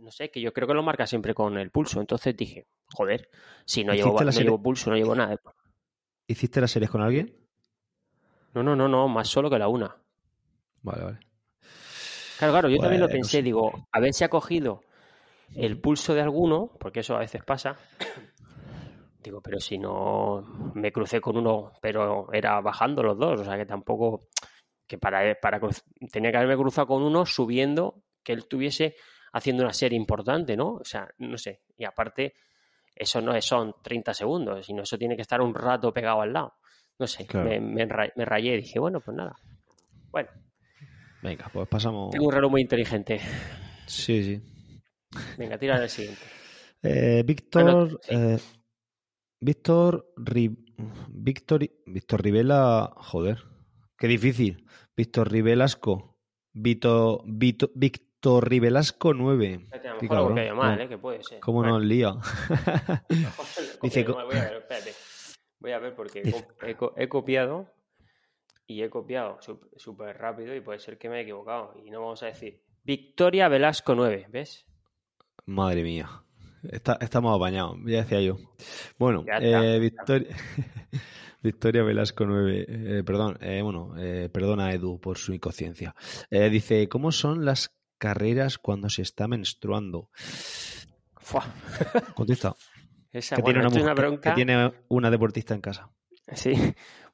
[0.05, 1.99] no sé, que yo creo que lo marca siempre con el pulso.
[1.99, 3.31] Entonces dije, joder,
[3.65, 5.41] si no, llevo, no llevo pulso, no llevo nada.
[6.27, 7.35] ¿Hiciste las series con alguien?
[8.53, 9.97] No, no, no, no, más solo que la una.
[10.83, 11.19] Vale, vale.
[12.39, 14.83] Claro, claro, yo también lo pues pensé, digo, a ver si ha cogido
[15.57, 17.77] el pulso de alguno, porque eso a veces pasa.
[19.23, 23.57] Digo, pero si no me crucé con uno, pero era bajando los dos, o sea
[23.57, 24.21] que tampoco
[24.87, 25.61] que para, para
[26.12, 28.97] tenía que haberme cruzado con uno subiendo que él tuviese
[29.33, 30.75] haciendo una serie importante, ¿no?
[30.75, 31.62] O sea, no sé.
[31.77, 32.35] Y aparte,
[32.95, 36.33] eso no es, son 30 segundos, sino eso tiene que estar un rato pegado al
[36.33, 36.55] lado.
[36.99, 39.35] No sé, me, me, rayé y dije, bueno, pues nada.
[40.11, 40.29] Bueno.
[41.23, 42.11] Venga, pues pasamos.
[42.11, 43.21] Tengo un reloj muy inteligente.
[43.87, 44.54] Sí, sí.
[45.38, 46.22] Venga, tira el siguiente.
[46.87, 47.98] Eh, Víctor.
[48.11, 48.38] Eh,
[49.40, 50.12] Víctor.
[51.09, 51.70] Víctor.
[51.87, 52.92] Víctor Rivela.
[52.94, 53.38] Joder.
[53.96, 54.66] Qué difícil.
[54.94, 56.18] Víctor Rivelasco.
[56.53, 59.68] Vito, Vito, Víctor Torribelasco 9.
[60.00, 60.35] Qué cabrón.
[60.35, 60.88] Que mal, ¿eh?
[60.88, 61.40] que puede ser.
[61.40, 62.14] ¿Cómo nos lía?
[63.83, 64.94] Dice, voy a ver, espérate.
[65.59, 66.22] Voy a ver porque
[66.96, 67.70] he, copiado
[68.66, 69.38] y he copiado
[69.77, 71.74] súper rápido y puede ser que me he equivocado.
[71.85, 74.64] Y no vamos a decir Victoria Velasco 9, ¿ves?
[75.47, 76.09] Madre mía.
[76.63, 78.37] estamos apañados, ya decía yo.
[78.99, 80.29] Bueno, eh, Victoria,
[81.45, 85.95] Victoria Velasco 9, eh, perdón, eh, bueno, eh, perdona Edu por su inconsciencia.
[86.31, 90.09] dice, ¿cómo son las carreras cuando se está menstruando?
[92.15, 92.55] Contesta.
[93.13, 95.91] Esa, tiene una, que tiene una deportista en casa.
[96.33, 96.55] Sí,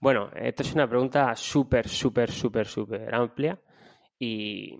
[0.01, 3.61] bueno, esto es una pregunta súper, súper, súper, súper amplia
[4.16, 4.79] y,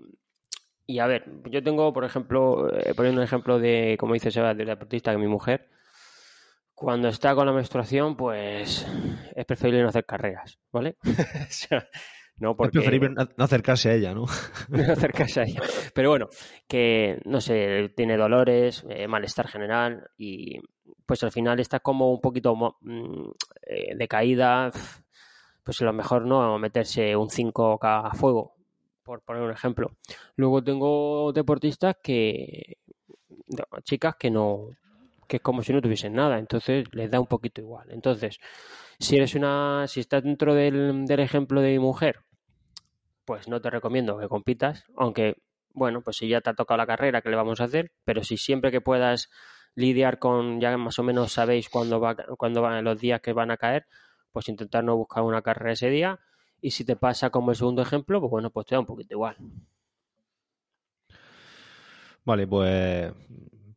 [0.85, 4.53] y a ver, yo tengo, por ejemplo, eh, poniendo un ejemplo de, como dice Seba,
[4.53, 5.69] de deportista que mi mujer,
[6.73, 8.87] cuando está con la menstruación, pues
[9.35, 10.97] es preferible no hacer carreras, ¿vale?
[12.37, 12.79] no porque...
[12.79, 14.25] Es preferible no acercarse a ella, ¿no?
[14.69, 15.61] no acercarse a ella.
[15.93, 16.29] Pero bueno,
[16.67, 20.59] que, no sé, tiene dolores, eh, malestar general y
[21.05, 23.29] pues al final está como un poquito mm,
[23.67, 24.71] eh, de caída,
[25.63, 28.55] pues lo mejor no meterse un 5K a fuego,
[29.03, 29.91] por poner un ejemplo.
[30.35, 32.77] Luego tengo deportistas que,
[33.83, 34.69] chicas que no,
[35.27, 37.91] que es como si no tuviesen nada, entonces les da un poquito igual.
[37.91, 38.39] Entonces,
[38.99, 42.19] si eres una, si estás dentro del, del ejemplo de mi mujer,
[43.25, 45.35] pues no te recomiendo que compitas, aunque,
[45.73, 47.91] bueno, pues si ya te ha tocado la carrera, ¿qué le vamos a hacer?
[48.03, 49.29] Pero si siempre que puedas
[49.75, 53.51] lidiar con, ya más o menos sabéis cuándo, va, cuándo van los días que van
[53.51, 53.85] a caer,
[54.31, 56.19] pues intentar no buscar una carrera ese día.
[56.61, 59.15] Y si te pasa como el segundo ejemplo, pues bueno, pues te da un poquito
[59.15, 59.35] igual.
[62.23, 63.11] Vale, pues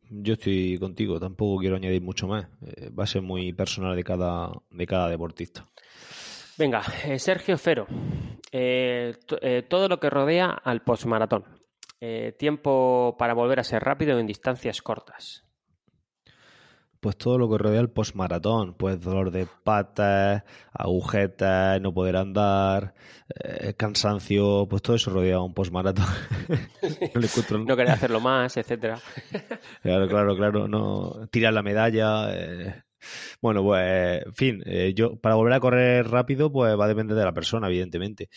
[0.09, 2.45] yo estoy contigo, tampoco quiero añadir mucho más.
[2.65, 5.67] Eh, va a ser muy personal de cada, de cada deportista.
[6.57, 7.87] Venga, eh, Sergio Fero.
[8.51, 9.17] Eh,
[9.67, 11.43] todo lo que rodea al postmaratón.
[12.37, 15.44] tiempo para volver a ser rápido en distancias cortas
[17.05, 20.41] pues todo lo que rodea el postmaratón, pues dolor de patas,
[20.73, 22.95] agujetas, no poder andar,
[23.43, 26.07] eh, cansancio, pues todo eso rodea un postmaratón.
[27.51, 28.99] no, no querer hacerlo más, etcétera.
[29.83, 32.29] claro, claro, claro, no tirar la medalla.
[32.31, 32.73] Eh.
[33.39, 37.15] Bueno, pues, en fin, eh, yo para volver a correr rápido, pues va a depender
[37.15, 38.29] de la persona, evidentemente.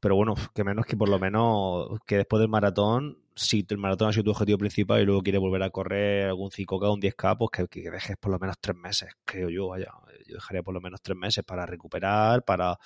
[0.00, 4.08] Pero bueno, que menos que por lo menos que después del maratón si el maratón
[4.08, 7.36] ha sido tu objetivo principal y luego quieres volver a correr algún 5K, un 10K,
[7.38, 9.92] pues que, dejes por lo menos tres meses, creo yo, vaya.
[10.26, 12.76] Yo dejaría por lo menos tres meses para recuperar, para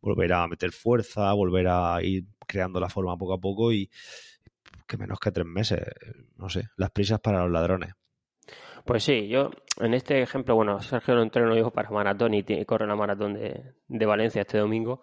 [0.00, 3.90] volver a meter fuerza, volver a ir creando la forma poco a poco y
[4.86, 5.80] que menos que tres meses,
[6.36, 7.94] no sé, las prisas para los ladrones.
[8.84, 9.50] Pues sí, yo
[9.80, 13.72] en este ejemplo, bueno, Sergio no entreno yo para maratón y, corre la maratón de,
[13.88, 15.00] de Valencia este domingo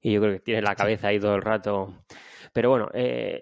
[0.00, 1.94] y yo creo que tiene la cabeza ahí todo el rato
[2.52, 3.40] pero bueno, eh,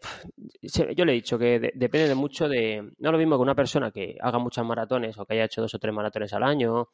[0.63, 2.93] yo le he dicho que depende de mucho de.
[2.99, 5.75] No lo mismo que una persona que haga muchas maratones o que haya hecho dos
[5.75, 6.89] o tres maratones al año,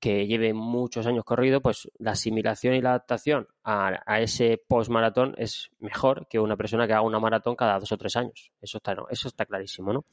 [0.00, 5.70] que lleve muchos años corrido, pues la asimilación y la adaptación a, ese post-maratón es
[5.78, 8.50] mejor que una persona que haga una maratón cada dos o tres años.
[8.60, 10.04] Eso está, no, eso está clarísimo, ¿no?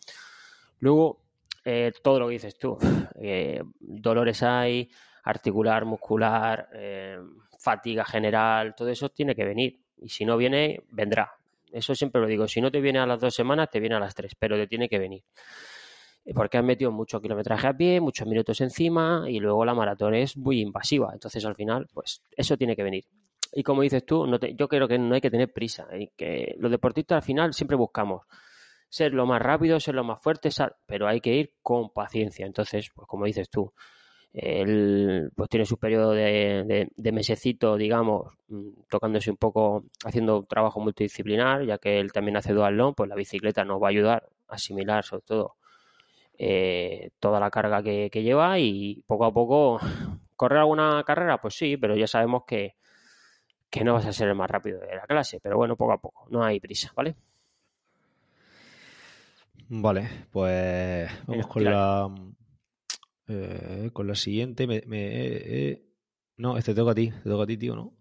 [0.80, 1.22] Luego,
[1.66, 2.78] eh, todo lo que dices tú,
[3.20, 4.90] eh, dolores hay,
[5.24, 6.70] articular, muscular,
[7.60, 11.32] fatiga general, todo eso tiene que venir y si no viene, vendrá.
[11.72, 12.48] Eso siempre lo digo.
[12.48, 14.66] Si no te viene a las dos semanas, te viene a las tres, pero te
[14.66, 15.24] tiene que venir.
[16.34, 20.38] Porque has metido mucho kilometraje a pie, muchos minutos encima y luego la maratón es
[20.38, 21.12] muy invasiva.
[21.14, 23.06] Entonces al final, pues eso tiene que venir.
[23.52, 25.88] Y como dices tú, no yo creo que no hay que tener prisa.
[25.98, 28.24] Y que los deportistas al final siempre buscamos
[28.90, 30.50] ser lo más rápido, ser lo más fuerte,
[30.86, 32.46] pero hay que ir con paciencia.
[32.46, 33.74] Entonces, pues como dices tú,
[34.34, 40.80] él pues tiene su periodo de, de, mesecito, digamos, mm, tocándose un poco, haciendo trabajo
[40.80, 44.30] multidisciplinar, ya que él también hace dual long, pues la bicicleta nos va a ayudar
[44.48, 45.56] a asimilar sobre todo
[46.38, 49.80] eh, toda la carga que, lleva y poco a poco
[50.36, 52.76] correr alguna carrera, pues sí, pero ya sabemos que,
[53.70, 55.98] que no vas a ser el más rápido de la clase, pero bueno, poco a
[56.02, 57.16] poco, no hay prisa, ¿vale?
[59.72, 62.10] Vale, pues vamos con la,
[63.30, 64.82] eh, con la siguiente me...
[64.88, 65.86] Eh,
[66.38, 67.96] no, este te toca a ti, te toca a ti, tío, ¿no?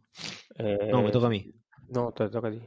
[0.91, 1.39] no, me toca a mí.
[1.39, 1.55] Eh,
[1.89, 2.63] no, te toca a ti.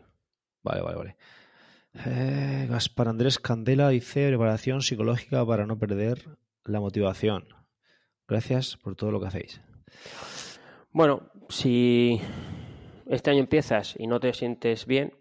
[0.62, 2.68] Vale, vale, vale.
[2.68, 7.48] Gaspar Andrés Candela dice preparación psicológica para no perder la motivación.
[8.28, 9.62] Gracias por todo lo que hacéis.
[10.92, 12.22] Bueno, si
[13.08, 15.14] este año empiezas y no te sientes bien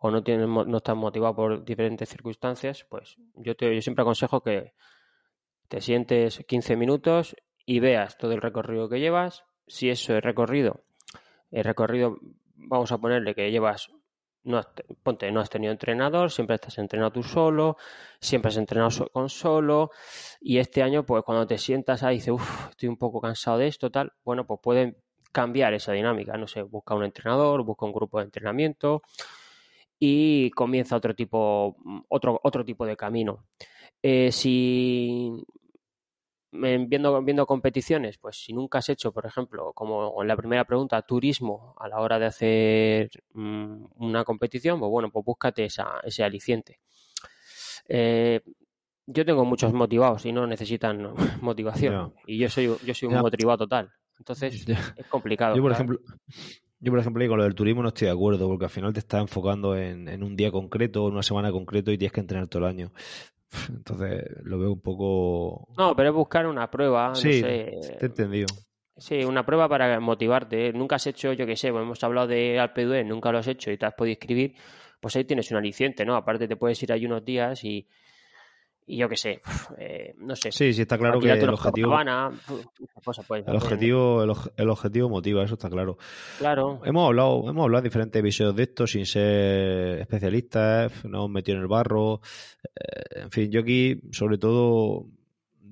[0.00, 4.40] o no, tienes, no estás motivado por diferentes circunstancias, pues yo, te, yo siempre aconsejo
[4.40, 4.72] que
[5.68, 9.44] te sientes 15 minutos y veas todo el recorrido que llevas.
[9.66, 10.84] Si eso es recorrido,
[11.50, 12.18] el recorrido,
[12.54, 13.90] vamos a ponerle que llevas,
[14.44, 14.60] no
[15.02, 17.76] ponte, no has tenido entrenador, siempre estás entrenado tú solo,
[18.20, 19.90] siempre has entrenado con solo,
[20.40, 23.66] y este año, pues cuando te sientas ahí dices, uff, estoy un poco cansado de
[23.66, 24.96] esto, tal, bueno, pues pueden
[25.32, 29.02] cambiar esa dinámica, no sé, busca un entrenador, busca un grupo de entrenamiento
[29.98, 31.76] y comienza otro tipo,
[32.08, 33.46] otro, otro tipo de camino.
[34.02, 35.44] Eh, si
[36.52, 41.02] viendo, viendo competiciones, pues si nunca has hecho, por ejemplo, como en la primera pregunta,
[41.02, 46.24] turismo a la hora de hacer mm, una competición, pues bueno, pues búscate esa, ese
[46.24, 46.80] aliciente.
[47.88, 48.40] Eh,
[49.06, 52.14] yo tengo muchos motivados y no necesitan motivación.
[52.26, 53.92] Y yo soy, yo soy un motivado total.
[54.18, 55.56] Entonces es complicado.
[55.56, 56.00] Yo, por ejemplo,
[56.78, 59.00] yo, por ejemplo, con lo del turismo no estoy de acuerdo, porque al final te
[59.00, 62.64] estás enfocando en, un día concreto, en una semana concreto y tienes que entrenar todo
[62.64, 62.92] el año.
[63.70, 65.68] Entonces lo veo un poco.
[65.76, 67.14] No, pero es buscar una prueba.
[67.14, 67.96] Sí, no sé.
[67.98, 68.46] te he entendido.
[68.98, 70.72] Sí, una prueba para motivarte.
[70.72, 73.76] Nunca has hecho, yo qué sé, hemos hablado de Alpe nunca lo has hecho y
[73.76, 74.54] te has podido escribir,
[75.00, 76.16] pues ahí tienes un aliciente, ¿no?
[76.16, 77.86] Aparte te puedes ir ahí unos días y,
[78.88, 79.40] y yo qué sé,
[79.78, 80.52] eh, no sé.
[80.52, 84.22] Sí, sí, está claro que el objetivo, el objetivo,
[84.56, 85.98] el, objetivo motiva, eso está claro.
[86.38, 86.80] Claro.
[86.84, 91.56] Hemos hablado, hemos hablado de diferentes episodios de esto sin ser especialistas, nos hemos metido
[91.56, 92.20] en el barro.
[92.62, 95.06] Eh, en fin, yo aquí, sobre todo,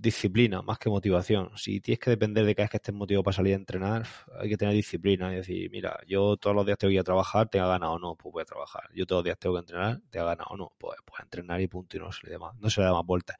[0.04, 1.50] disciplina más que motivación.
[1.56, 4.06] Si tienes que depender de cada vez que estés motivado para salir a entrenar,
[4.38, 7.04] hay que tener disciplina y decir, mira, yo todos los días tengo que ir a
[7.04, 8.90] trabajar, tenga ganas o no, pues voy a trabajar.
[8.94, 11.66] Yo todos los días tengo que entrenar, tenga ganas o no, pues, pues entrenar y
[11.66, 13.36] punto y no se le da más, no se le da más vueltas.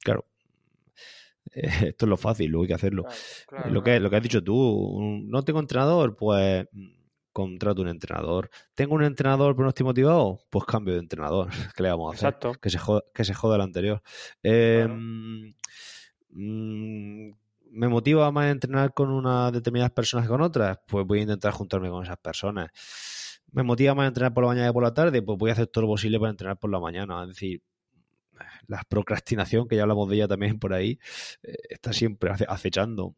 [0.00, 0.26] Claro,
[1.52, 3.04] esto es lo fácil, luego hay que hacerlo.
[3.66, 6.66] lo, que, lo que has dicho tú, no tengo entrenador, pues
[7.32, 8.50] contrato un entrenador.
[8.74, 10.40] ¿Tengo un entrenador pero no estoy motivado?
[10.50, 11.48] Pues cambio de entrenador.
[11.76, 12.28] ¿Qué le vamos a hacer?
[12.28, 12.54] Exacto.
[12.60, 14.02] Que se joda, que se joda el anterior.
[14.42, 14.86] Eh,
[16.32, 17.30] Mm,
[17.72, 20.78] ¿Me motiva más entrenar con unas determinadas personas que con otras?
[20.86, 22.70] Pues voy a intentar juntarme con esas personas.
[23.50, 25.22] ¿Me motiva más entrenar por la mañana que por la tarde?
[25.22, 27.22] Pues voy a hacer todo lo posible para entrenar por la mañana.
[27.22, 27.62] Es decir,
[28.66, 30.98] la procrastinación, que ya hablamos de ella también por ahí,
[31.42, 33.14] eh, está siempre acechando.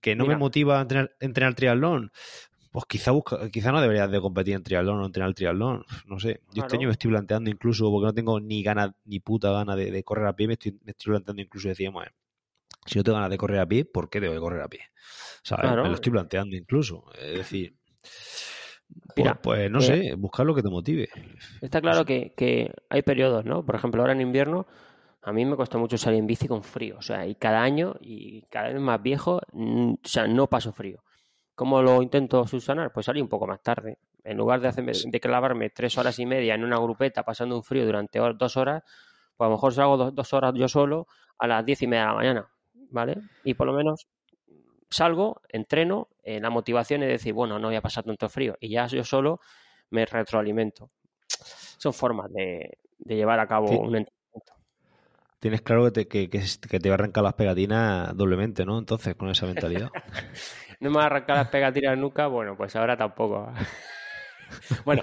[0.00, 2.12] ¿Que no me motiva a entrenar, entrenar triatlón?
[2.78, 5.84] Pues quizá, busca, quizá no deberías de competir en triatlón o entrenar triatlón.
[6.06, 6.42] No sé.
[6.52, 9.74] Yo este año me estoy planteando incluso, porque no tengo ni ganas, ni puta gana
[9.74, 12.04] de, correr a pie, me estoy, me estoy planteando incluso, decíamos,
[12.86, 14.82] si no tengo ganas de correr a pie, ¿por qué debo de correr a pie?
[15.42, 15.72] ¿Sabes?
[15.72, 17.04] Me lo estoy planteando incluso.
[17.20, 17.74] Es decir,
[19.16, 21.08] pues, pues, no eh, sé, buscar lo que te motive.
[21.60, 23.66] Está claro que, que, hay periodos, ¿no?
[23.66, 24.68] Por ejemplo, ahora en invierno,
[25.22, 26.98] a mí me cuesta mucho salir en bici con frío.
[26.98, 31.02] O sea, y cada año, y cada vez más viejo, o sea, no paso frío.
[31.58, 32.92] ¿Cómo lo intento subsanar?
[32.92, 33.98] Pues salir un poco más tarde.
[34.22, 37.64] En lugar de, hacerme, de clavarme tres horas y media en una grupeta pasando un
[37.64, 38.84] frío durante dos horas,
[39.36, 42.02] pues a lo mejor salgo dos, dos horas yo solo a las diez y media
[42.02, 42.48] de la mañana
[42.90, 43.16] ¿vale?
[43.42, 44.06] Y por lo menos
[44.88, 48.68] salgo, entreno, eh, la motivación es decir, bueno, no voy a pasar tanto frío y
[48.68, 49.40] ya yo solo
[49.90, 50.92] me retroalimento.
[51.26, 54.52] Son formas de, llevar a cabo un entrenamiento.
[55.40, 58.78] Tienes claro que te, que, que, te va a arrancar las pegatinas doblemente, ¿no?
[58.78, 59.90] Entonces, con esa mentalidad.
[60.80, 63.52] no me va a arrancar las pegatinas nunca, bueno, pues ahora tampoco.
[64.84, 65.02] bueno,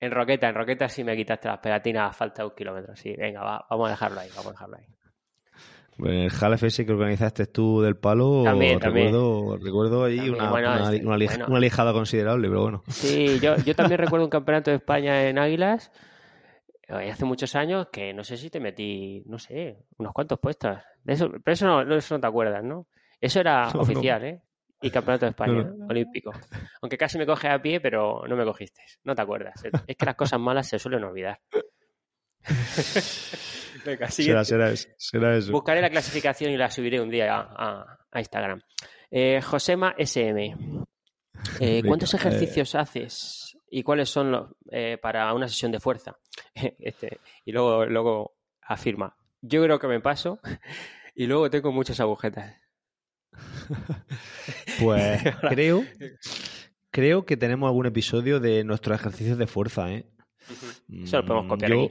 [0.00, 2.96] en Roqueta, en Roqueta sí me quitaste las pegatinas a falta de un kilómetro.
[2.96, 4.84] Sí, venga, vamos a dejarlo ahí, vamos a dejarlo ahí.
[5.96, 11.92] El Half ese que organizaste tú del palo, también, recuerdo, recuerdo ahí una, una, lijada
[11.92, 12.82] considerable, pero bueno.
[12.88, 15.92] Sí, yo, yo también recuerdo un campeonato de España en Águilas
[16.88, 20.78] eh, hace muchos años que no sé si te metí, no sé, unos cuantos puestos.
[21.06, 22.86] eso, pero eso no, eso no te acuerdas, ¿no?
[23.20, 24.42] Eso era oficial, ¿eh?
[24.84, 26.30] Y campeonato de España, olímpico.
[26.82, 28.82] Aunque casi me coge a pie, pero no me cogiste.
[29.04, 29.54] No te acuerdas.
[29.86, 31.40] Es que las cosas malas se suelen olvidar.
[34.10, 34.70] será,
[35.36, 38.60] eso, Buscaré la clasificación y la subiré un día a, Instagram.
[39.10, 40.54] Eh, Josema SM.
[41.60, 46.18] Eh, ¿Cuántos ejercicios haces y cuáles son los eh, para una sesión de fuerza?
[46.78, 50.38] Este, y luego, luego afirma, yo creo que me paso
[51.14, 52.63] y luego tengo muchas agujetas.
[54.80, 55.84] Pues creo,
[56.90, 60.06] creo que tenemos algún episodio de nuestros ejercicios de fuerza, ¿eh?
[61.02, 61.90] Eso lo podemos copiar aquí.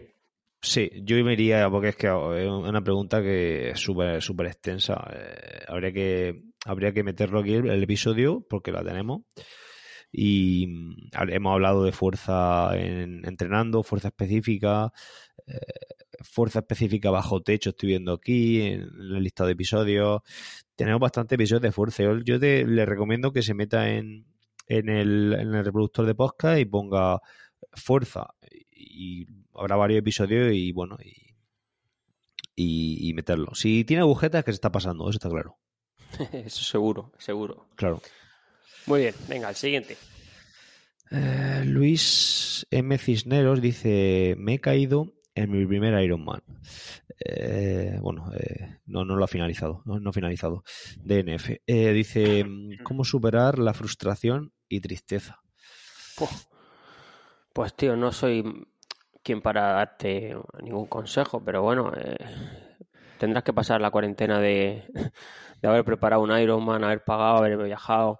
[0.62, 4.96] Sí, yo me iría, porque es que es una pregunta que es súper súper extensa.
[5.14, 9.24] Eh, habría, que, habría que meterlo aquí el, episodio, porque la tenemos.
[10.10, 14.94] Y mm, hemos hablado de fuerza en, entrenando, fuerza específica,
[15.48, 15.60] eh,
[16.24, 20.22] fuerza específica bajo techo, estoy viendo aquí en, el listado de episodios.
[20.76, 22.04] Tenemos bastantes episodios de fuerza.
[22.26, 24.26] Yo, te, le recomiendo que se meta en,
[24.68, 27.20] en, el, en el reproductor de podcast y ponga
[27.74, 28.28] fuerza
[28.72, 30.98] y habrá varios episodios y bueno,
[32.56, 33.56] y, y, meterlo.
[33.56, 35.58] Si tiene agujetas, que se está pasando, eso está claro.
[36.34, 37.68] eso seguro, seguro.
[37.76, 38.02] Claro.
[38.86, 39.97] Muy bien, venga, el siguiente.
[41.12, 42.97] Eh, Luis M.
[42.97, 46.42] Cisneros dice: Me he caído en mi primer Ironman.
[47.20, 50.64] Eh, bueno, eh, no, no lo ha finalizado, no, ha finalizado.
[50.98, 51.62] DNF.
[51.66, 52.46] Eh, dice:
[52.84, 55.42] ¿Cómo superar la frustración y tristeza?
[57.54, 58.44] Pues, tío, no soy
[59.24, 62.18] quien para darte ningún consejo, pero bueno, eh,
[63.18, 64.84] tendrás que pasar la cuarentena de,
[65.64, 68.20] haber preparado un Ironman, haber pagado, haber viajado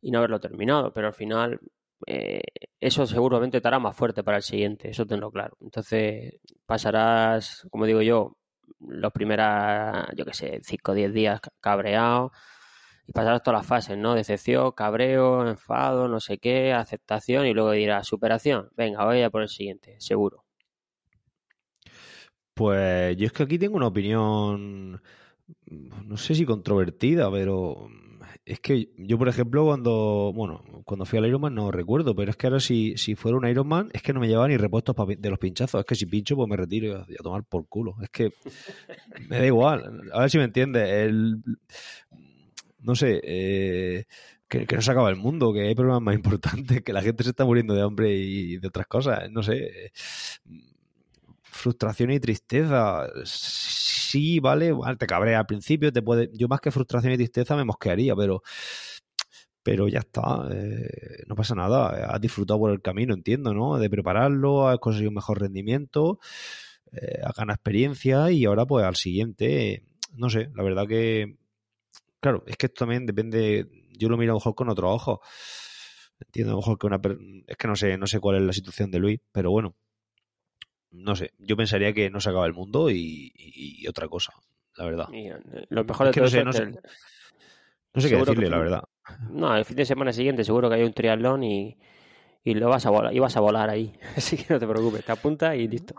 [0.00, 1.58] y no haberlo terminado, pero al final
[2.06, 2.40] eh,
[2.80, 5.56] eso seguramente te hará más fuerte para el siguiente, eso tenlo claro.
[5.60, 8.36] Entonces pasarás, como digo yo,
[8.80, 9.46] los primeros,
[10.16, 12.32] yo qué sé, 5 o 10 días cabreado
[13.06, 14.14] y pasarás todas las fases, ¿no?
[14.14, 18.68] Decepción, cabreo, enfado, no sé qué, aceptación y luego dirás superación.
[18.76, 20.44] Venga, voy a por el siguiente, seguro.
[22.54, 25.00] Pues yo es que aquí tengo una opinión,
[25.66, 27.88] no sé si controvertida, pero
[28.48, 32.36] es que yo, por ejemplo, cuando bueno cuando fui al Ironman no recuerdo, pero es
[32.36, 35.30] que ahora si, si fuera un Ironman es que no me llevaba ni repuestos de
[35.30, 35.80] los pinchazos.
[35.80, 37.96] Es que si pincho, pues me retiro y a, tomar por culo.
[38.02, 38.32] Es que
[39.28, 40.02] me da igual.
[40.14, 40.88] A ver si me entiendes.
[40.88, 41.42] El,
[42.80, 44.06] no sé, eh,
[44.48, 47.30] que, no se acaba el mundo, que hay problemas más importantes, que la gente se
[47.30, 49.30] está muriendo de hambre y de otras cosas.
[49.30, 49.92] No sé
[51.58, 53.06] frustración y tristeza.
[53.24, 56.30] Sí, vale, te cabrea al principio, te puede.
[56.32, 58.42] Yo más que frustración y tristeza me mosquearía, pero.
[59.62, 62.14] Pero ya está, eh, no pasa nada.
[62.14, 63.78] Has disfrutado por el camino, entiendo, ¿no?
[63.78, 66.20] De prepararlo, has conseguido un mejor rendimiento,
[66.92, 69.84] eh, has ganado experiencia y ahora, pues al siguiente,
[70.14, 71.36] no sé, la verdad que.
[72.20, 73.68] Claro, es que esto también depende.
[73.98, 75.20] Yo lo miro a lo mejor con otro ojo.
[76.20, 77.00] Entiendo a lo mejor que una.
[77.46, 79.76] Es que no sé, no sé cuál es la situación de Luis, pero bueno,
[80.90, 84.32] no sé, yo pensaría que no se acaba el mundo y, otra cosa,
[84.76, 85.08] la verdad.
[85.12, 85.34] Eh,
[85.68, 86.66] lo mejor de todo no sé, no sé,
[87.94, 88.82] no sé qué decirle, la verdad.
[89.30, 91.78] No, el fin de semana siguiente seguro que hay un triatlón y,
[92.44, 93.94] y lo vas a volar, y vas a volar ahí.
[94.16, 95.94] Así que no te preocupes, te apunta y listo.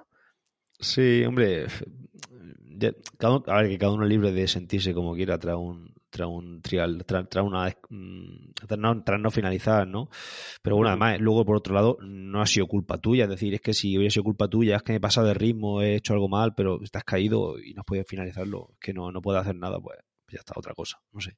[0.79, 5.93] Sí, hombre, a ver, que cada uno es libre de sentirse como quiera tras un,
[6.09, 8.51] tras un trial, tras, una mm,
[9.03, 10.09] tras no, finalizar, ¿no?
[10.61, 13.61] Pero bueno, además, luego por otro lado, no ha sido culpa tuya, es decir, es
[13.61, 16.13] que si hubiera sido culpa tuya, es que me he pasado de ritmo, he hecho
[16.13, 19.41] algo mal, pero estás caído y no has podido finalizarlo, es que no, no puedes
[19.41, 19.99] hacer nada, pues
[20.31, 21.37] ya está, otra cosa, no sé.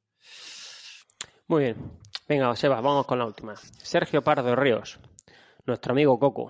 [1.47, 1.75] Muy bien.
[2.27, 3.55] Venga, Seba, vamos con la última.
[3.55, 4.99] Sergio Pardo Ríos,
[5.65, 6.49] nuestro amigo Coco.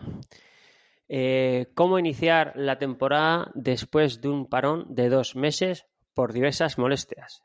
[1.09, 7.43] Eh, ¿Cómo iniciar la temporada después de un parón de dos meses por diversas molestias?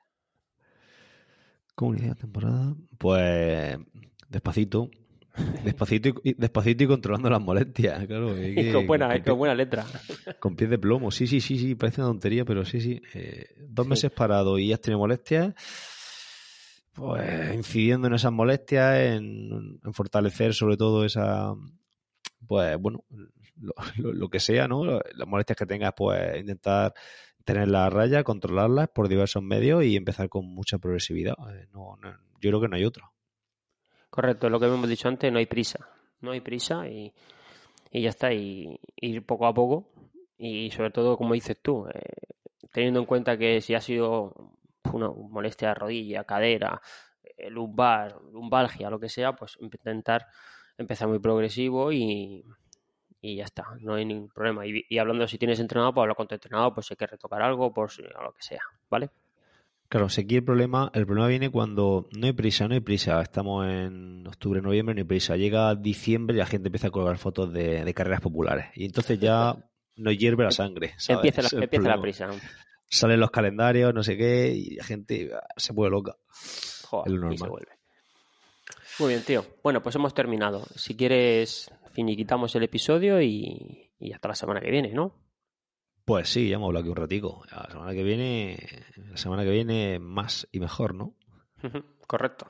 [1.76, 2.74] ¿Cómo iniciar la temporada?
[2.98, 3.78] Pues
[4.30, 4.90] despacito.
[5.64, 8.28] Despacito y, despacito y controlando las molestias, claro.
[8.72, 9.84] con, buena, con, buena letra.
[10.40, 13.02] Con pies de plomo, sí, sí, sí, sí, parece una tontería, pero sí, sí.
[13.12, 15.54] Eh, dos meses parado y has tenido molestias,
[16.94, 21.54] pues incidiendo en esas molestias, en, en fortalecer sobre todo esa,
[22.46, 23.04] pues bueno,
[23.96, 24.84] lo, que sea, ¿no?
[24.84, 26.94] Las molestias que tengas, pues intentar
[27.46, 31.36] tener la raya, controlarlas por diversos medios y empezar con mucha progresividad.
[31.54, 33.12] Eh, no, yo creo que no hay otro.
[34.10, 35.88] Correcto, lo que hemos dicho antes, no hay prisa.
[36.20, 37.14] No hay prisa y,
[37.92, 39.88] ya está, y ir poco a poco.
[40.36, 42.00] Y sobre todo, como dices tú, eh,
[42.72, 44.34] teniendo en cuenta que si ha sido
[44.92, 46.82] una molestia de rodilla, cadera,
[47.22, 50.26] eh, lumbar, lumbalgia, lo que sea, pues intentar
[50.76, 52.44] empezar muy progresivo y,
[53.26, 54.64] y ya está, no hay ningún problema.
[54.64, 57.42] Y, hablando si tienes entrenado, pues hablar con tu entrenador, pues si hay que retocar
[57.42, 59.10] algo, pues o lo que sea, ¿vale?
[59.88, 63.20] Claro, si aquí el problema, el problema viene cuando no hay prisa, no hay prisa.
[63.20, 65.36] Estamos en octubre, noviembre, no hay prisa.
[65.36, 68.66] Llega diciembre y la gente empieza a colgar fotos de, carreras populares.
[68.74, 69.56] Y entonces ya
[69.96, 70.94] no hierve la sangre.
[71.08, 72.30] Empieza, la, empieza la prisa.
[72.88, 76.16] Salen los calendarios, no sé qué, y la gente se vuelve loca.
[76.84, 77.50] Joder, es normal.
[77.50, 77.72] vuelve.
[78.98, 79.44] Muy bien, tío.
[79.62, 80.64] Bueno, pues hemos terminado.
[80.74, 85.14] Si quieres finiquitamos el episodio y, hasta la semana que viene, ¿no?
[86.04, 87.42] Pues sí, ya hemos hablado aquí un ratico.
[87.50, 88.58] La semana que viene,
[88.96, 91.14] la semana que viene más y mejor, ¿no?
[92.06, 92.48] Correcto.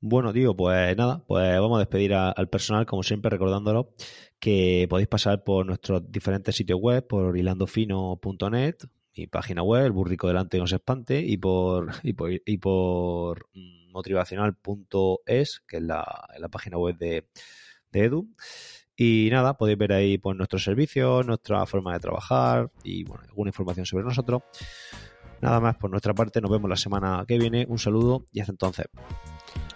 [0.00, 3.92] Bueno, tío, pues nada, pues vamos a despedir al personal, como siempre, recordándolo
[4.38, 8.76] que podéis pasar por nuestros diferentes sitios web, por hilandofino.net,
[9.16, 13.46] mi página web, el burrico delante no se espante, y por, y por, y por
[13.92, 17.28] motivacional.es, que es la, la página web de,
[17.94, 18.28] de Edu.
[18.96, 23.48] Y nada, podéis ver ahí pues, nuestros servicios, nuestra forma de trabajar y bueno, alguna
[23.48, 24.42] información sobre nosotros.
[25.40, 27.66] Nada más por nuestra parte, nos vemos la semana que viene.
[27.68, 28.86] Un saludo y hasta entonces.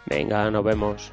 [0.07, 1.13] Venga, nos vemos.